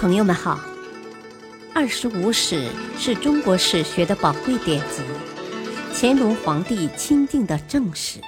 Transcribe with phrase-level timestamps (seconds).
[0.00, 0.56] 朋友们好，
[1.74, 5.02] 《二十五史》是中国史学的宝贵典籍，
[5.92, 8.18] 乾隆皇帝钦定的正史。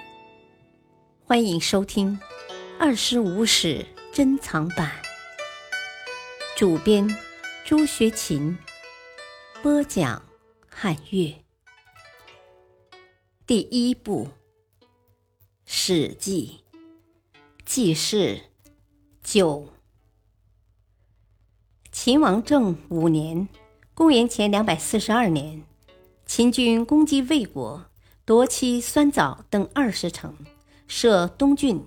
[1.25, 2.21] 欢迎收听
[2.79, 4.93] 《二十五史珍藏版》，
[6.59, 7.09] 主编
[7.65, 8.55] 朱学勤，
[9.63, 10.23] 播讲
[10.69, 11.35] 汉乐。
[13.47, 14.29] 第一部
[15.65, 16.61] 《史记》
[17.65, 18.39] 记事
[19.23, 19.72] 九。
[22.05, 23.47] 秦王政五年，
[23.95, 25.63] 公元前两百四十二年，
[26.27, 27.85] 秦军攻击魏国，
[28.25, 30.35] 夺其酸枣等二十城，
[30.89, 31.81] 设东郡。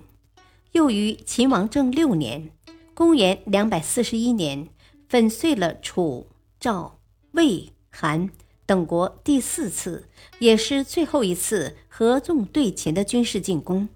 [0.71, 2.49] 又于秦王政六年，
[2.93, 4.69] 公元两百四十一年，
[5.09, 6.27] 粉碎了楚、
[6.61, 6.97] 赵、
[7.33, 8.29] 魏、韩
[8.66, 10.07] 等国第四次，
[10.39, 13.89] 也是最后一次合纵对秦的军事进攻，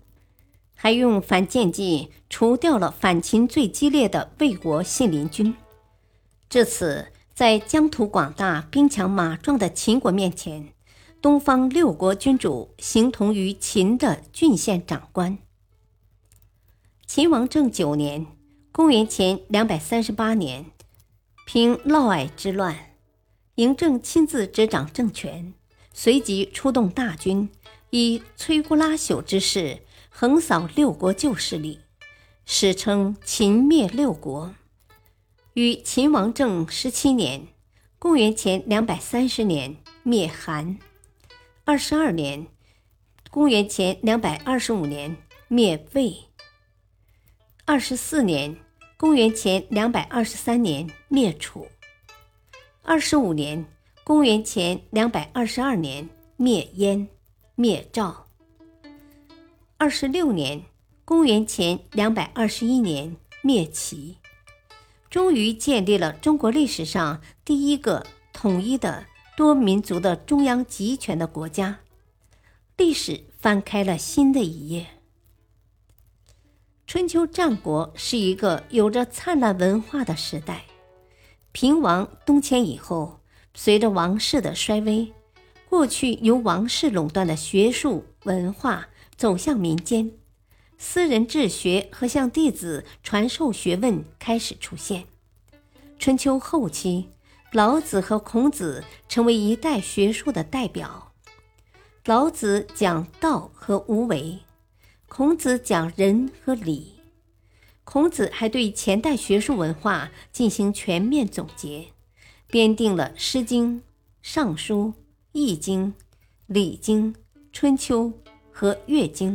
[0.76, 5.56] 还用反间计除掉了反秦最激烈的魏国信陵军。
[6.50, 10.74] 至此，在疆土广大、兵强马壮的秦国面前，
[11.22, 15.38] 东方六国君主形同于秦的郡县长官。
[17.06, 18.26] 秦王政九年
[18.74, 20.66] （公元前两百三十八年），
[21.46, 22.76] 平嫪毐之乱，
[23.56, 25.54] 嬴政亲自执掌政权，
[25.94, 27.48] 随即出动大军，
[27.92, 31.82] 以摧枯拉朽之势横扫六国旧势力，
[32.44, 34.56] 史称秦灭六国。
[35.60, 37.46] 于秦王政十七年
[38.00, 40.78] （公元前两百三十年）灭韩；
[41.66, 42.48] 二十二年
[43.30, 45.18] （公元前两百二十五年）
[45.50, 46.30] 灭魏；
[47.66, 48.56] 二十四年
[48.96, 51.68] （公元前两百二十三年）灭楚；
[52.84, 53.66] 二十五年
[54.06, 56.08] （公元前两百二十二年）
[56.40, 57.06] 灭燕、
[57.56, 58.26] 灭赵；
[59.78, 60.64] 二十六年
[61.04, 64.19] （公元前两百二十一年）灭齐。
[65.10, 71.80] 终于建立了中国历史上第一个统一的多民族的中央集权的国家，
[72.78, 74.86] 历史翻开了新的一页。
[76.86, 80.66] 春秋战国是一个有着灿烂文化的时代。
[81.52, 83.22] 平王东迁以后，
[83.56, 85.12] 随着王室的衰微，
[85.68, 90.19] 过去由王室垄断的学术文化走向民间。
[90.82, 95.04] 私人治学和向弟子传授学问开始出现。
[96.00, 97.10] 春秋后期，
[97.52, 101.12] 老子和孔子成为一代学术的代表。
[102.06, 104.40] 老子讲道和无为，
[105.10, 106.94] 孔子讲仁和礼。
[107.84, 111.88] 孔子还对前代学术文化进行全面总结，
[112.48, 113.76] 编定了《诗经》
[114.22, 114.86] 《尚书》
[115.34, 115.88] 《易经》
[116.48, 117.14] 《礼经》
[117.52, 118.06] 《春秋》
[118.52, 119.34] 和《乐经》。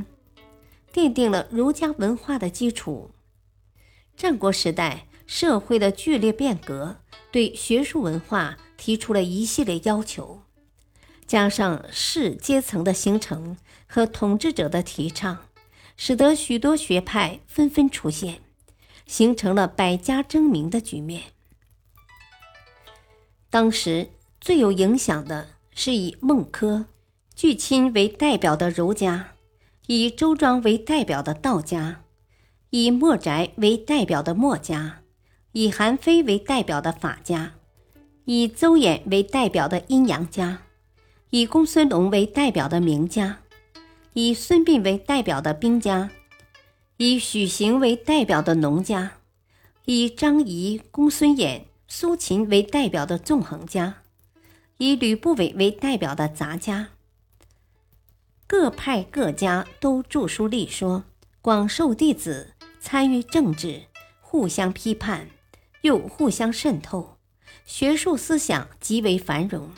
[0.94, 3.10] 奠定了儒家文化的基础。
[4.16, 6.98] 战国时代社会的剧烈变革，
[7.32, 10.42] 对学术文化提出了一系列要求，
[11.26, 13.56] 加上士阶层的形成
[13.88, 15.46] 和统治者的提倡，
[15.96, 18.42] 使得许多学派纷纷出现，
[19.04, 21.24] 形成了百家争鸣的局面。
[23.50, 24.10] 当时
[24.40, 26.84] 最有影响的是以孟轲、
[27.34, 29.33] 巨亲为代表的儒家。
[29.86, 32.00] 以周庄为代表的道家，
[32.70, 35.02] 以墨翟为代表的墨家，
[35.52, 37.52] 以韩非为代表的法家，
[38.24, 40.62] 以邹衍为代表的阴阳家，
[41.28, 43.40] 以公孙龙为代表的名家，
[44.14, 46.10] 以孙膑为代表的兵家，
[46.96, 49.18] 以许行为代表的农家，
[49.84, 53.96] 以张仪、公孙衍、苏秦为代表的纵横家，
[54.78, 56.88] 以吕不韦为代表的杂家。
[58.56, 61.02] 各派各家都著书立说，
[61.42, 63.82] 广受弟子参与政治，
[64.20, 65.28] 互相批判，
[65.80, 67.16] 又互相渗透，
[67.66, 69.72] 学术思想极为繁荣，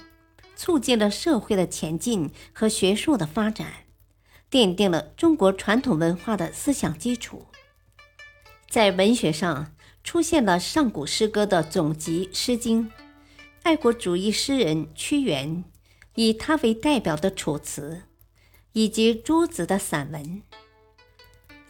[0.55, 3.87] 促进了社会的前进和学术的发展，
[4.51, 7.47] 奠定了中国传统文化的思想基础。
[8.69, 9.73] 在文学上，
[10.05, 12.85] 出现了上古诗歌的总集《诗经》，
[13.63, 15.65] 爱国主义诗人屈原
[16.15, 18.03] 以他为代表的《楚辞》。
[18.77, 20.43] 以及诸子的散文，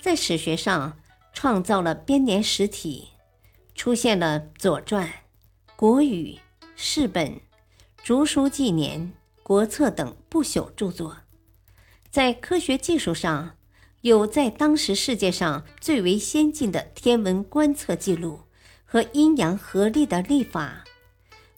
[0.01, 0.99] 在史学上
[1.33, 3.11] 创造了编年史体，
[3.77, 5.07] 出现了《左传》
[5.77, 6.37] 《国语》
[6.75, 7.29] 《释本》
[8.03, 9.01] 《竹书纪年》
[9.45, 11.19] 《国策》等不朽著作。
[12.11, 13.55] 在科学技术上，
[14.01, 18.41] 有在当时世界上最为先进的天文观测记录
[18.85, 20.83] 和阴阳合历的历法，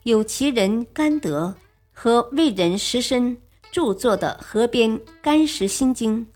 [0.03, 1.57] 有其人甘德
[1.95, 3.39] 和魏人石申。
[3.71, 6.27] 著作的河边干石心经，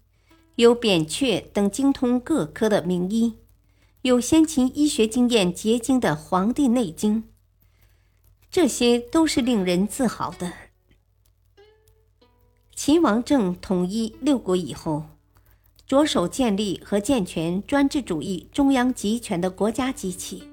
[0.57, 3.35] 有扁鹊等精通各科的名医，
[4.03, 7.23] 有先秦医学经验结晶的《黄帝内经》，
[8.51, 10.53] 这些都是令人自豪的。
[12.75, 15.05] 秦王政统一六国以后，
[15.87, 20.45] 着手建立和健全专制主义中央集权的国家机器。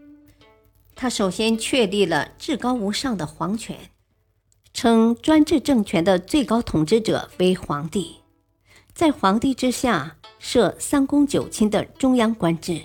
[0.95, 3.77] 他首先确立了至高无上的皇权，
[4.73, 8.17] 称专制政权的最高统治者为皇帝，
[8.93, 12.81] 在皇帝之下设三公九卿的中央官制，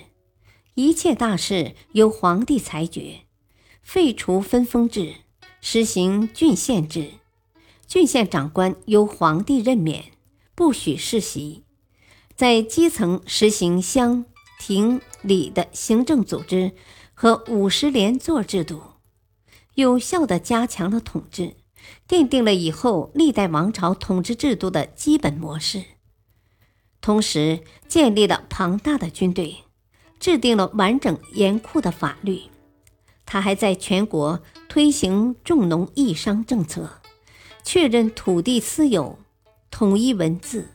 [0.74, 3.20] 一切大事由皇帝裁决，
[3.82, 5.14] 废除分封制，
[5.60, 7.12] 实行郡县制，
[7.86, 10.04] 郡县长官由皇帝任免，
[10.54, 11.64] 不许世袭，
[12.34, 14.24] 在基层实行乡
[14.58, 16.72] 亭里的行政组织。
[17.16, 18.82] 和五十连坐制度，
[19.74, 21.54] 有效地加强了统治，
[22.08, 25.84] 奠定了以后历代王朝统治制度的基本模式。
[27.00, 29.64] 同时，建立了庞大的军队，
[30.18, 32.42] 制定了完整严酷的法律。
[33.26, 37.00] 他还在全国推行重农抑商政策，
[37.62, 39.18] 确认土地私有，
[39.70, 40.68] 统一文字，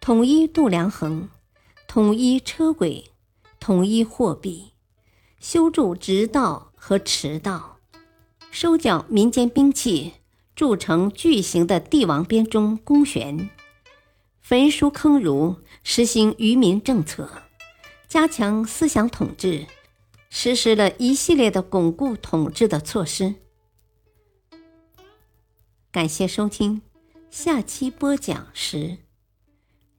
[0.00, 1.28] 统一度量衡，
[1.86, 3.10] 统一车轨，
[3.58, 4.72] 统一货币。
[5.40, 7.78] 修筑直道和驰道，
[8.50, 10.14] 收缴民间兵器，
[10.54, 13.50] 筑成巨型的帝王编钟公悬，
[14.40, 17.42] 焚书坑儒，实行愚民政策，
[18.06, 19.66] 加强思想统治，
[20.30, 23.34] 实施了一系列的巩固统治的措施。
[25.90, 26.82] 感谢收听，
[27.30, 28.98] 下期播讲时，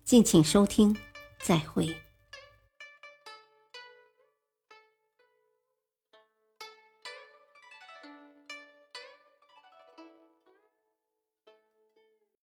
[0.05, 0.95] 敬请收听，
[1.41, 2.04] 再会。